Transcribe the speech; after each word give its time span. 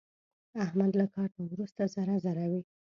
احمد 0.63 0.91
له 0.99 1.05
کار 1.15 1.29
نه 1.37 1.43
ورسته 1.51 1.81
ذره 1.95 2.15
ذره 2.25 2.45
وي. 2.51 2.61